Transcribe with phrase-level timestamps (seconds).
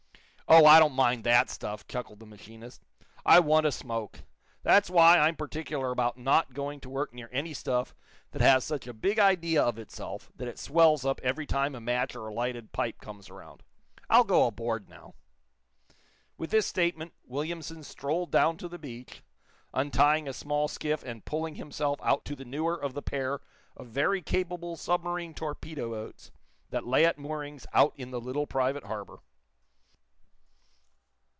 [0.53, 1.87] "Oh, I don't mind that stuff,".
[1.87, 2.83] chuckled the machinist.
[3.25, 4.23] "I want a smoke.
[4.63, 7.95] That's why I'm particular about not going to work near any stuff
[8.31, 11.79] that has such a big idea of itself that it swells up every time a
[11.79, 13.63] match or a lighted pipe comes around.
[14.09, 15.13] I'll go aboard now."
[16.37, 19.23] With this statement, Williamson strolled down to the beach,
[19.73, 23.39] untying a small skiff and pulling himself out to the newer of the pair
[23.77, 26.29] of very capable submarine torpedo boats
[26.71, 29.19] that lay at moorings out in the little private harbor.